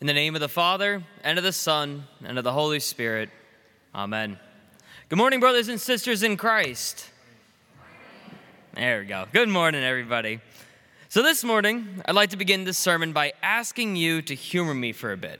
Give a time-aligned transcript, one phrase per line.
[0.00, 3.28] In the name of the Father, and of the Son, and of the Holy Spirit.
[3.94, 4.38] Amen.
[5.10, 7.06] Good morning, brothers and sisters in Christ.
[8.72, 9.26] There we go.
[9.30, 10.40] Good morning, everybody.
[11.10, 14.92] So, this morning, I'd like to begin this sermon by asking you to humor me
[14.92, 15.38] for a bit.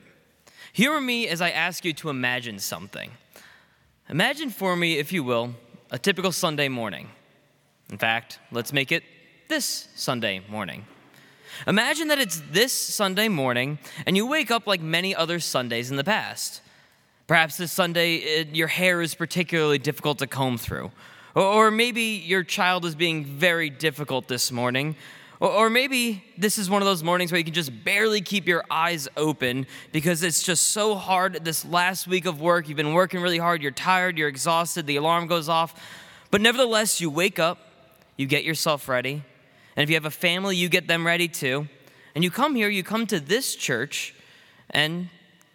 [0.73, 3.09] Humor me as I ask you to imagine something.
[4.09, 5.55] Imagine for me, if you will,
[5.89, 7.09] a typical Sunday morning.
[7.89, 9.01] In fact, let's make it
[9.47, 10.85] this Sunday morning.
[11.67, 15.97] Imagine that it's this Sunday morning and you wake up like many other Sundays in
[15.97, 16.61] the past.
[17.27, 20.91] Perhaps this Sunday it, your hair is particularly difficult to comb through.
[21.35, 24.97] Or, or, maybe your child is being very difficult this morning.
[25.39, 28.47] Or, or maybe this is one of those mornings where you can just barely keep
[28.47, 32.67] your eyes open because it's just so hard this last week of work.
[32.67, 35.81] You've been working really hard, you're tired, you're exhausted, the alarm goes off.
[36.31, 37.59] But nevertheless, you wake up,
[38.17, 39.23] you get yourself ready,
[39.75, 41.67] and if you have a family, you get them ready too.
[42.13, 44.13] And you come here, you come to this church,
[44.69, 45.09] and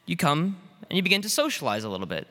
[0.07, 2.29] you come and you begin to socialize a little bit.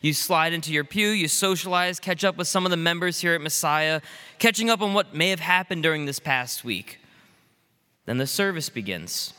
[0.00, 3.34] You slide into your pew, you socialize, catch up with some of the members here
[3.34, 4.00] at Messiah,
[4.38, 6.98] catching up on what may have happened during this past week.
[8.06, 9.34] Then the service begins.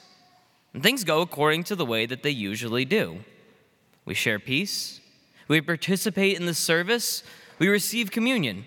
[0.73, 3.19] And things go according to the way that they usually do.
[4.05, 5.01] We share peace,
[5.47, 7.23] we participate in the service,
[7.57, 8.65] we receive communion.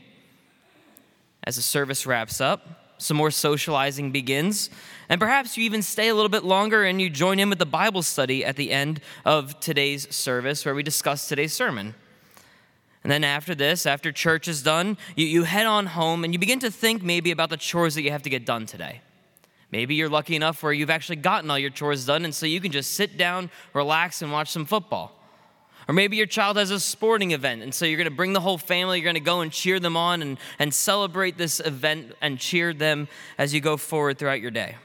[1.44, 4.70] As the service wraps up, some more socializing begins.
[5.08, 7.66] And perhaps you even stay a little bit longer and you join in with the
[7.66, 11.94] Bible study at the end of today's service where we discuss today's sermon.
[13.02, 16.38] And then after this, after church is done, you, you head on home and you
[16.38, 19.00] begin to think maybe about the chores that you have to get done today.
[19.70, 22.60] Maybe you're lucky enough where you've actually gotten all your chores done, and so you
[22.60, 25.17] can just sit down, relax, and watch some football.
[25.88, 28.40] Or maybe your child has a sporting event, and so you're going to bring the
[28.40, 32.12] whole family, you're going to go and cheer them on and, and celebrate this event
[32.20, 33.08] and cheer them
[33.38, 34.76] as you go forward throughout your day.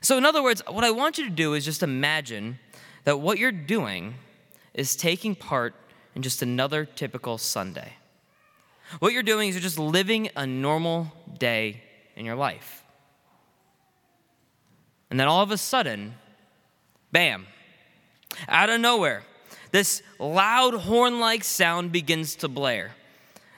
[0.00, 2.58] So, in other words, what I want you to do is just imagine
[3.04, 4.14] that what you're doing
[4.72, 5.74] is taking part
[6.14, 7.92] in just another typical Sunday.
[8.98, 11.82] What you're doing is you're just living a normal day
[12.16, 12.82] in your life.
[15.10, 16.14] And then all of a sudden,
[17.12, 17.46] bam,
[18.48, 19.22] out of nowhere,
[19.72, 22.92] this loud horn like sound begins to blare.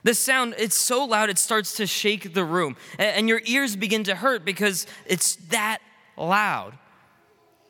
[0.04, 4.04] This sound, it's so loud it starts to shake the room, and your ears begin
[4.04, 5.78] to hurt because it's that
[6.16, 6.74] loud.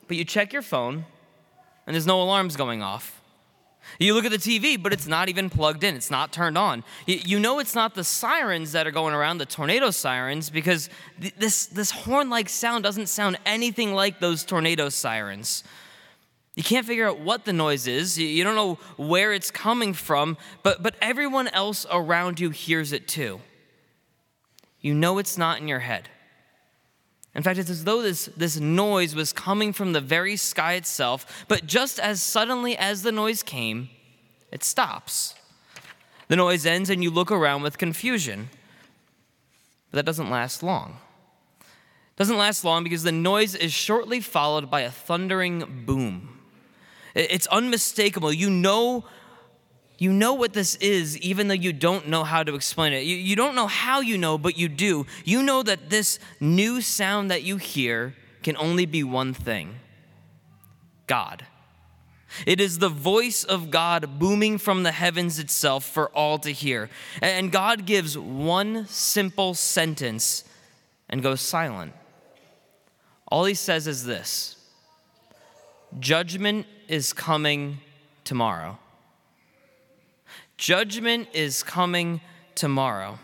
[0.09, 1.05] But you check your phone,
[1.87, 3.21] and there's no alarms going off.
[3.99, 5.95] You look at the TV, but it's not even plugged in.
[5.95, 6.85] It's not turned on.
[7.07, 10.91] You know it's not the sirens that are going around, the tornado sirens, because
[11.39, 15.65] this, this horn like sound doesn't sound anything like those tornado sirens.
[16.55, 18.17] You can't figure out what the noise is.
[18.17, 23.09] You don't know where it's coming from, but, but everyone else around you hears it
[23.09, 23.41] too.
[24.81, 26.09] You know it's not in your head.
[27.35, 31.45] In fact, it's as though this, this noise was coming from the very sky itself,
[31.49, 33.89] but just as suddenly as the noise came,
[34.53, 35.35] it stops.
[36.29, 38.51] The noise ends, and you look around with confusion.
[39.91, 40.99] But that doesn't last long.
[42.17, 46.34] Doesn't last long because the noise is shortly followed by a thundering boom.
[47.15, 48.33] It's unmistakable.
[48.33, 49.05] You know,
[49.99, 53.05] you know what this is, even though you don't know how to explain it.
[53.05, 55.07] You, you don't know how you know, but you do.
[55.25, 59.77] You know that this new sound that you hear can only be one thing
[61.07, 61.47] God.
[62.47, 66.91] It is the voice of God booming from the heavens itself for all to hear.
[67.23, 70.45] And God gives one simple sentence
[71.09, 71.93] and goes silent.
[73.29, 74.57] All he says is this
[76.01, 77.79] Judgment is coming
[78.25, 78.79] tomorrow.
[80.57, 82.21] Judgment is coming
[82.55, 83.19] tomorrow.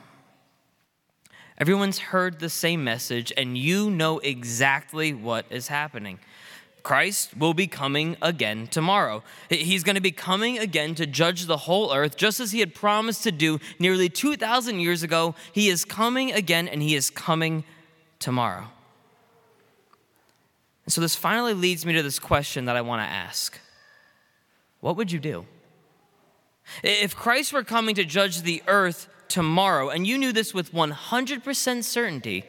[1.59, 6.21] Everyone's heard the same message, and you know exactly what is happening.
[6.83, 9.23] Christ will be coming again tomorrow.
[9.51, 12.75] He's going to be coming again to judge the whole earth, just as he had
[12.75, 15.35] promised to do nearly 2,000 years ago.
[15.53, 17.65] He is coming again, and he is coming
[18.19, 18.69] tomorrow.
[20.85, 23.59] And so this finally leads me to this question that I want to ask
[24.81, 25.47] What would you do?
[26.83, 31.85] If Christ were coming to judge the earth tomorrow, and you knew this with 100%
[31.85, 32.45] certainty,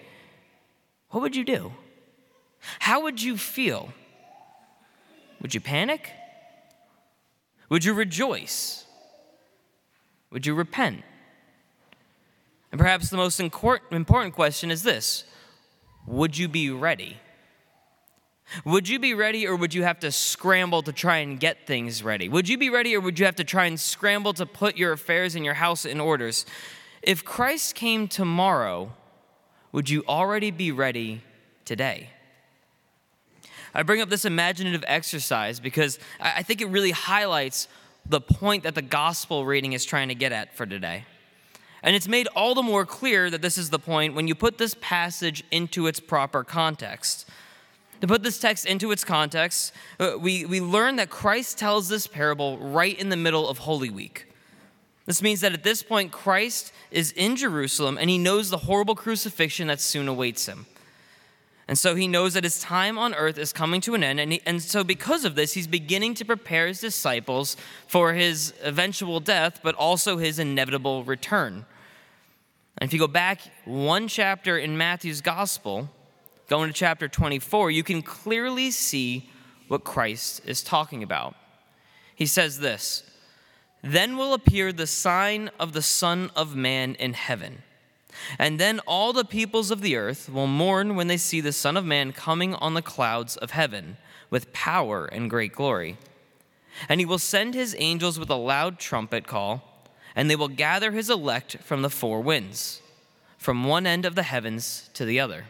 [1.09, 1.73] what would you do?
[2.79, 3.93] How would you feel?
[5.41, 6.11] Would you panic?
[7.69, 8.85] Would you rejoice?
[10.29, 11.03] Would you repent?
[12.71, 15.25] And perhaps the most important question is this
[16.05, 17.17] Would you be ready?
[18.65, 22.03] Would you be ready or would you have to scramble to try and get things
[22.03, 22.27] ready?
[22.29, 24.91] Would you be ready or would you have to try and scramble to put your
[24.91, 26.45] affairs in your house in orders?
[27.01, 28.93] If Christ came tomorrow,
[29.71, 31.21] would you already be ready
[31.65, 32.09] today?
[33.73, 37.69] I bring up this imaginative exercise because I think it really highlights
[38.05, 41.05] the point that the gospel reading is trying to get at for today.
[41.83, 44.57] And it's made all the more clear that this is the point when you put
[44.57, 47.27] this passage into its proper context.
[48.01, 52.07] To put this text into its context, uh, we, we learn that Christ tells this
[52.07, 54.25] parable right in the middle of Holy Week.
[55.05, 58.95] This means that at this point, Christ is in Jerusalem and he knows the horrible
[58.95, 60.65] crucifixion that soon awaits him.
[61.67, 64.19] And so he knows that his time on earth is coming to an end.
[64.19, 67.55] And, he, and so, because of this, he's beginning to prepare his disciples
[67.87, 71.65] for his eventual death, but also his inevitable return.
[72.77, 75.89] And if you go back one chapter in Matthew's gospel,
[76.51, 79.29] going to chapter 24, you can clearly see
[79.69, 81.33] what Christ is talking about.
[82.13, 83.09] He says this
[83.81, 87.63] Then will appear the sign of the Son of Man in heaven.
[88.37, 91.77] And then all the peoples of the earth will mourn when they see the Son
[91.77, 93.95] of Man coming on the clouds of heaven
[94.29, 95.97] with power and great glory.
[96.89, 99.85] And he will send his angels with a loud trumpet call,
[100.17, 102.81] and they will gather his elect from the four winds,
[103.37, 105.45] from one end of the heavens to the other.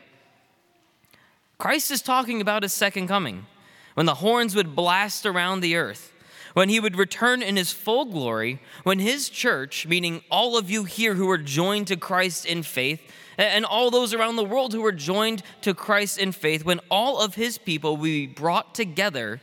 [1.62, 3.46] Christ is talking about his second coming,
[3.94, 6.12] when the horns would blast around the earth
[6.54, 10.84] when he would return in his full glory, when his church, meaning all of you
[10.84, 13.02] here who are joined to Christ in faith,
[13.38, 17.22] and all those around the world who are joined to Christ in faith, when all
[17.22, 19.40] of his people will be brought together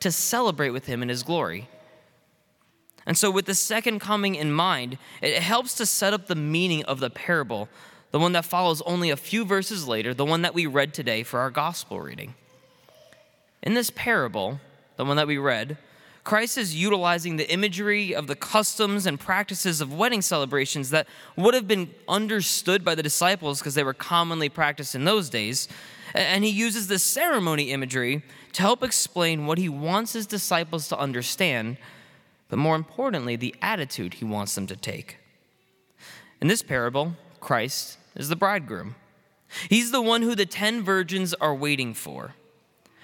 [0.00, 1.68] to celebrate with him in his glory.
[3.04, 6.84] And so, with the second coming in mind, it helps to set up the meaning
[6.84, 7.68] of the parable,
[8.10, 11.22] the one that follows only a few verses later, the one that we read today
[11.22, 12.34] for our gospel reading.
[13.62, 14.60] In this parable,
[14.96, 15.76] the one that we read,
[16.24, 21.06] Christ is utilizing the imagery of the customs and practices of wedding celebrations that
[21.36, 25.68] would have been understood by the disciples because they were commonly practiced in those days.
[26.14, 28.22] And he uses the ceremony imagery
[28.52, 31.78] to help explain what he wants his disciples to understand,
[32.48, 35.16] but more importantly, the attitude he wants them to take.
[36.42, 38.94] In this parable, Christ is the bridegroom.
[39.68, 42.34] He's the one who the ten virgins are waiting for.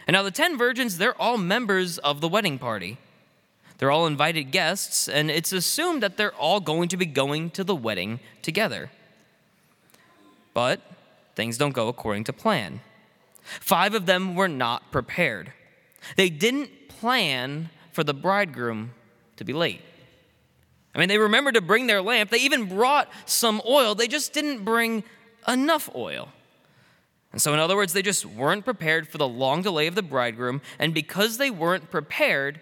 [0.07, 2.99] And now, the ten virgins, they're all members of the wedding party.
[3.79, 7.65] They're all invited guests, and it's assumed that they're all going to be going to
[7.65, 8.91] the wedding together.
[10.53, 10.81] But
[11.35, 12.81] things don't go according to plan.
[13.43, 15.53] Five of them were not prepared.
[16.17, 18.93] They didn't plan for the bridegroom
[19.37, 19.81] to be late.
[20.95, 22.31] I mean, they remembered to bring their lamp.
[22.31, 23.95] They even brought some oil.
[23.95, 25.03] They just didn't bring
[25.49, 26.29] enough oil.
[27.33, 30.03] And so, in other words, they just weren't prepared for the long delay of the
[30.03, 30.63] bridegroom.
[30.79, 32.61] And because they weren't prepared,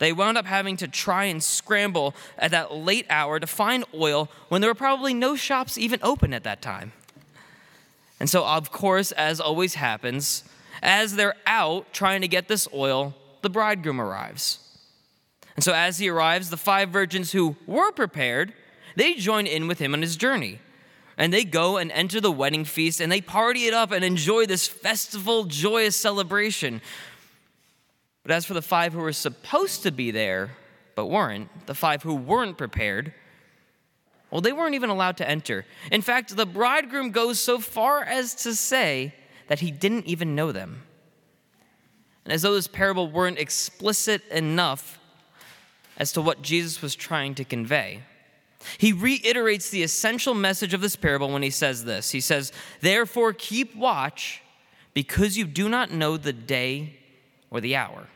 [0.00, 4.28] they wound up having to try and scramble at that late hour to find oil
[4.48, 6.92] when there were probably no shops even open at that time.
[8.18, 10.42] And so, of course, as always happens,
[10.82, 14.67] as they're out trying to get this oil, the bridegroom arrives.
[15.58, 18.52] And so, as he arrives, the five virgins who were prepared,
[18.94, 20.60] they join in with him on his journey.
[21.16, 24.46] And they go and enter the wedding feast and they party it up and enjoy
[24.46, 26.80] this festival, joyous celebration
[28.28, 30.50] but as for the five who were supposed to be there
[30.94, 33.14] but weren't, the five who weren't prepared,
[34.30, 35.64] well, they weren't even allowed to enter.
[35.90, 39.14] In fact, the bridegroom goes so far as to say
[39.46, 40.82] that he didn't even know them.
[42.26, 44.97] And as though this parable weren't explicit enough
[45.98, 48.00] as to what Jesus was trying to convey,
[48.78, 52.10] he reiterates the essential message of this parable when he says this.
[52.10, 54.42] He says, Therefore, keep watch
[54.94, 56.94] because you do not know the day
[57.50, 58.08] or the hour.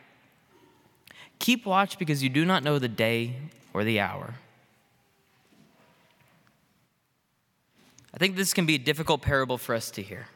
[1.39, 3.35] Keep watch because you do not know the day
[3.73, 4.35] or the hour.
[8.13, 10.27] I think this can be a difficult parable for us to hear.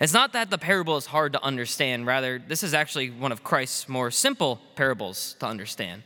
[0.00, 3.42] It's not that the parable is hard to understand, rather, this is actually one of
[3.42, 6.02] Christ's more simple parables to understand.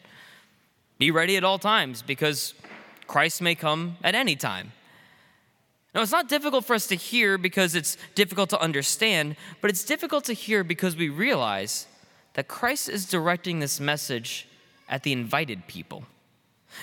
[1.03, 2.55] Be ready at all times because
[3.09, 4.71] Christ may come at any time.
[5.93, 9.83] Now, it's not difficult for us to hear because it's difficult to understand, but it's
[9.83, 11.89] difficult to hear because we realize
[12.35, 14.47] that Christ is directing this message
[14.89, 16.05] at the invited people,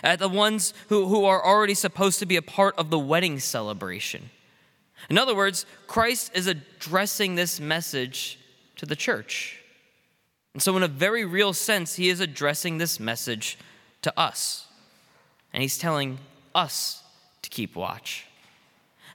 [0.03, 3.39] at the ones who, who are already supposed to be a part of the wedding
[3.39, 4.31] celebration.
[5.09, 8.37] In other words, Christ is addressing this message
[8.75, 9.61] to the church.
[10.53, 13.57] And so, in a very real sense, he is addressing this message
[14.01, 14.67] to us.
[15.53, 16.19] And he's telling
[16.53, 17.03] us
[17.41, 18.25] to keep watch.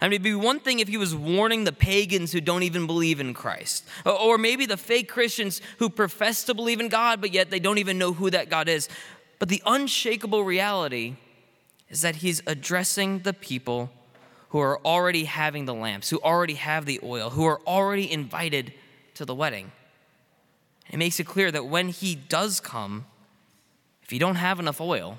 [0.01, 2.87] I mean, it'd be one thing if he was warning the pagans who don't even
[2.87, 7.33] believe in Christ, or maybe the fake Christians who profess to believe in God, but
[7.33, 8.89] yet they don't even know who that God is.
[9.39, 11.17] But the unshakable reality
[11.89, 13.91] is that he's addressing the people
[14.49, 18.73] who are already having the lamps, who already have the oil, who are already invited
[19.15, 19.73] to the wedding.
[20.91, 23.07] It makes it clear that when he does come,
[24.05, 25.19] if you don't have enough oil,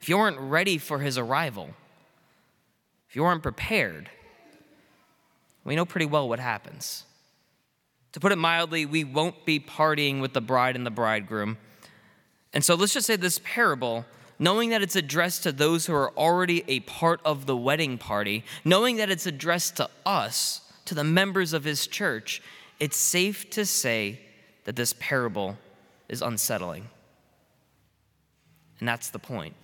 [0.00, 1.70] if you aren't ready for his arrival,
[3.08, 4.10] if you aren't prepared,
[5.64, 7.04] we know pretty well what happens.
[8.12, 11.58] To put it mildly, we won't be partying with the bride and the bridegroom.
[12.52, 14.04] And so let's just say this parable,
[14.38, 18.44] knowing that it's addressed to those who are already a part of the wedding party,
[18.64, 22.42] knowing that it's addressed to us, to the members of his church,
[22.80, 24.20] it's safe to say
[24.64, 25.58] that this parable
[26.08, 26.88] is unsettling.
[28.80, 29.54] And that's the point.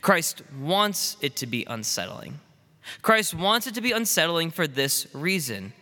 [0.00, 2.40] Christ wants it to be unsettling.
[3.02, 5.72] Christ wants it to be unsettling for this reason.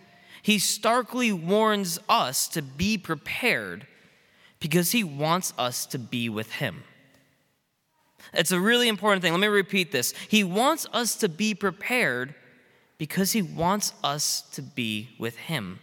[0.42, 3.86] He starkly warns us to be prepared
[4.60, 6.84] because he wants us to be with him.
[8.32, 9.32] It's a really important thing.
[9.32, 10.12] Let me repeat this.
[10.28, 12.34] He wants us to be prepared
[12.98, 15.80] because he wants us to be with him.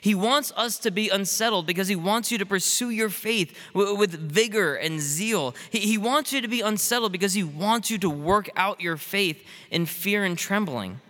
[0.00, 4.12] He wants us to be unsettled because he wants you to pursue your faith with
[4.12, 5.54] vigor and zeal.
[5.70, 9.44] He wants you to be unsettled because he wants you to work out your faith
[9.70, 11.00] in fear and trembling.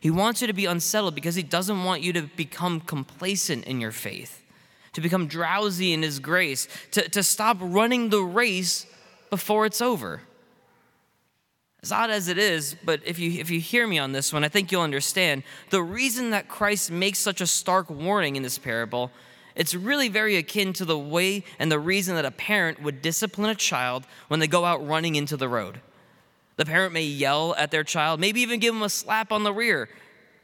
[0.00, 3.80] He wants you to be unsettled because he doesn't want you to become complacent in
[3.80, 4.40] your faith,
[4.92, 8.86] to become drowsy in his grace, to, to stop running the race
[9.30, 10.22] before it's over.
[11.86, 14.42] As odd as it is, but if you, if you hear me on this one,
[14.42, 15.44] I think you'll understand.
[15.70, 19.12] The reason that Christ makes such a stark warning in this parable,
[19.54, 23.50] it's really very akin to the way and the reason that a parent would discipline
[23.50, 25.80] a child when they go out running into the road.
[26.56, 29.52] The parent may yell at their child, maybe even give them a slap on the
[29.52, 29.88] rear,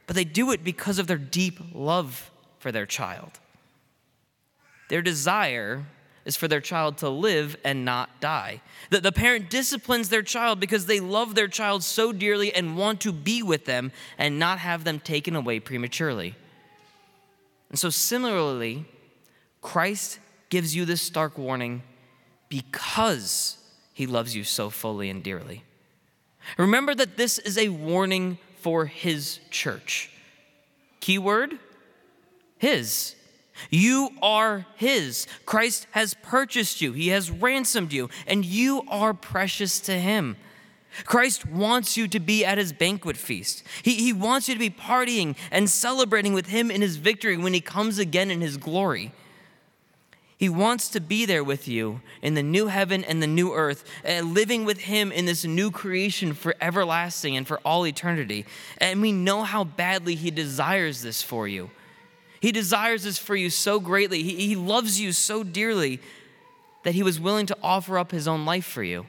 [0.06, 2.30] but they do it because of their deep love
[2.60, 3.40] for their child.
[4.90, 5.86] Their desire
[6.24, 8.60] is for their child to live and not die.
[8.90, 13.00] That the parent disciplines their child because they love their child so dearly and want
[13.02, 16.34] to be with them and not have them taken away prematurely.
[17.70, 18.84] And so, similarly,
[19.60, 21.82] Christ gives you this stark warning
[22.48, 23.56] because
[23.94, 25.64] he loves you so fully and dearly.
[26.58, 30.10] Remember that this is a warning for his church.
[31.00, 31.58] Keyword
[32.62, 33.16] his.
[33.70, 35.26] You are His.
[35.46, 40.36] Christ has purchased you, He has ransomed you, and you are precious to Him.
[41.04, 43.62] Christ wants you to be at his banquet feast.
[43.82, 47.54] He, he wants you to be partying and celebrating with him in his victory when
[47.54, 49.12] he comes again in his glory.
[50.36, 53.84] He wants to be there with you in the new heaven and the new earth,
[54.02, 58.44] and living with him in this new creation for everlasting and for all eternity.
[58.78, 61.70] And we know how badly he desires this for you.
[62.42, 64.24] He desires this for you so greatly.
[64.24, 66.00] He, he loves you so dearly
[66.82, 69.06] that he was willing to offer up his own life for you.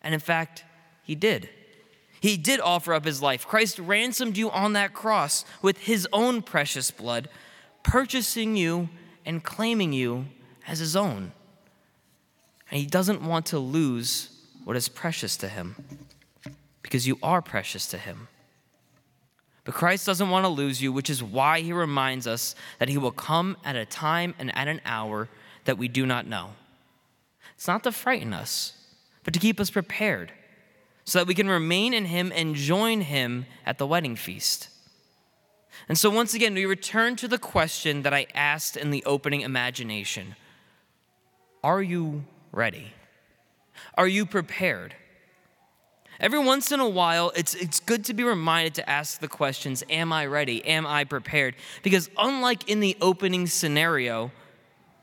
[0.00, 0.64] And in fact,
[1.04, 1.50] he did.
[2.18, 3.46] He did offer up his life.
[3.46, 7.28] Christ ransomed you on that cross with his own precious blood,
[7.82, 8.88] purchasing you
[9.26, 10.24] and claiming you
[10.66, 11.32] as his own.
[12.70, 14.30] And he doesn't want to lose
[14.64, 15.76] what is precious to him
[16.80, 18.28] because you are precious to him.
[19.64, 22.98] But Christ doesn't want to lose you, which is why he reminds us that he
[22.98, 25.28] will come at a time and at an hour
[25.64, 26.50] that we do not know.
[27.54, 28.72] It's not to frighten us,
[29.22, 30.32] but to keep us prepared
[31.04, 34.68] so that we can remain in him and join him at the wedding feast.
[35.88, 39.40] And so, once again, we return to the question that I asked in the opening
[39.40, 40.36] imagination
[41.62, 42.92] Are you ready?
[43.94, 44.94] Are you prepared?
[46.20, 49.82] Every once in a while, it's, it's good to be reminded to ask the questions
[49.88, 50.64] Am I ready?
[50.66, 51.54] Am I prepared?
[51.82, 54.30] Because unlike in the opening scenario,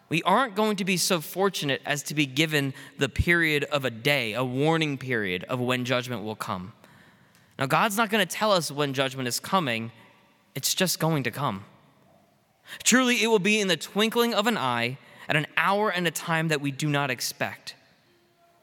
[0.09, 3.89] we aren't going to be so fortunate as to be given the period of a
[3.89, 6.73] day, a warning period of when judgment will come.
[7.57, 9.91] Now, God's not going to tell us when judgment is coming,
[10.53, 11.65] it's just going to come.
[12.83, 14.97] Truly, it will be in the twinkling of an eye
[15.27, 17.75] at an hour and a time that we do not expect.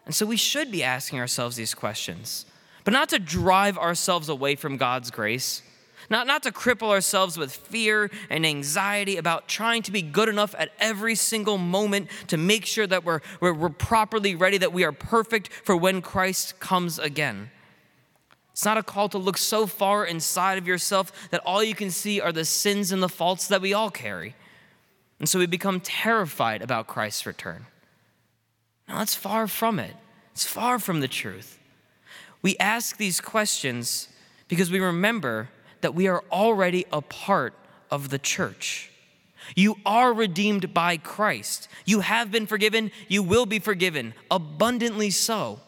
[0.07, 2.47] And so we should be asking ourselves these questions,
[2.85, 5.63] but not to drive ourselves away from God's grace,
[6.11, 10.55] not, not to cripple ourselves with fear and anxiety about trying to be good enough
[10.59, 14.85] at every single moment to make sure that we're, we're, we're properly ready, that we
[14.85, 17.51] are perfect for when Christ comes again.
[18.53, 21.91] It's not a call to look so far inside of yourself that all you can
[21.91, 24.35] see are the sins and the faults that we all carry.
[25.19, 27.67] And so we become terrified about Christ's return.
[28.89, 29.95] No, that's far from it.
[30.33, 31.59] It's far from the truth.
[32.43, 34.09] We ask these questions
[34.49, 35.49] because we remember
[35.81, 37.55] that we are already a part
[37.91, 38.91] of the church.
[39.55, 41.69] You are redeemed by Christ.
[41.85, 42.91] You have been forgiven.
[43.09, 45.61] You will be forgiven, abundantly so.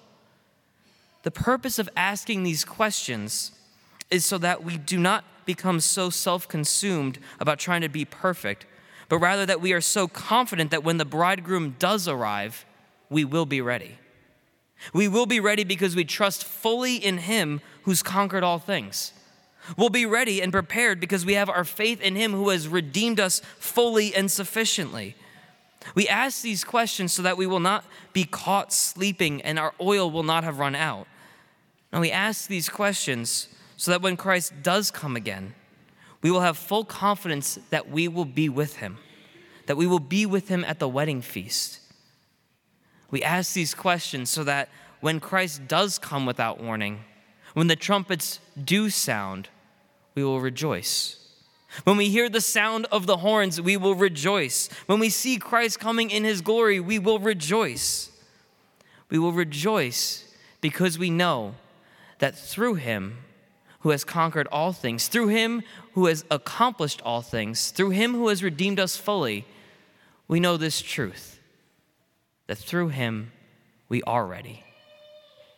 [1.23, 3.53] The purpose of asking these questions
[4.11, 8.67] is so that we do not become so self consumed about trying to be perfect,
[9.09, 12.65] but rather that we are so confident that when the bridegroom does arrive,
[13.11, 13.99] we will be ready.
[14.93, 19.13] We will be ready because we trust fully in him who's conquered all things.
[19.77, 23.19] We'll be ready and prepared because we have our faith in him who has redeemed
[23.19, 25.17] us fully and sufficiently.
[25.95, 30.11] We ask these questions so that we will not be caught sleeping and our oil
[30.11, 31.07] will not have run out.
[31.93, 35.55] And we ask these questions so that when Christ does come again,
[36.23, 38.99] we will have full confidence that we will be with him,
[39.67, 41.81] that we will be with him at the wedding feast.
[43.11, 44.69] We ask these questions so that
[45.01, 47.05] when Christ does come without warning,
[47.55, 49.49] when the trumpets do sound,
[50.15, 51.17] we will rejoice.
[51.85, 54.69] When we hear the sound of the horns, we will rejoice.
[54.87, 58.11] When we see Christ coming in his glory, we will rejoice.
[59.11, 60.25] We will rejoice
[60.61, 61.55] because we know
[62.19, 63.19] that through him
[63.81, 68.29] who has conquered all things, through him who has accomplished all things, through him who
[68.29, 69.47] has redeemed us fully,
[70.27, 71.36] we know this truth
[72.47, 73.33] that through him
[73.89, 74.65] we are ready.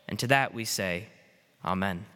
[0.09, 1.09] And to that we say,
[1.65, 2.07] Amen.